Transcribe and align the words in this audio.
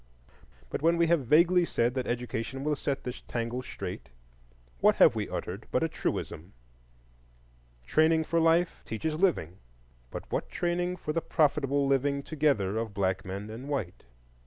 But 0.71 0.81
when 0.81 0.97
we 0.97 1.05
have 1.05 1.27
vaguely 1.27 1.63
said 1.63 1.93
that 1.93 2.07
Education 2.07 2.63
will 2.63 2.75
set 2.75 3.03
this 3.03 3.21
tangle 3.21 3.61
straight, 3.61 4.09
what 4.79 4.95
have 4.95 5.13
we 5.13 5.29
uttered 5.29 5.67
but 5.69 5.83
a 5.83 5.87
truism? 5.87 6.53
Training 7.85 8.23
for 8.23 8.39
life 8.39 8.81
teaches 8.83 9.13
living; 9.13 9.59
but 10.09 10.23
what 10.31 10.49
training 10.49 10.95
for 10.97 11.13
the 11.13 11.21
profitable 11.21 11.85
living 11.85 12.23
together 12.23 12.77
of 12.77 12.95
black 12.95 13.23
men 13.23 13.51
and 13.51 13.69
white? 13.69 14.05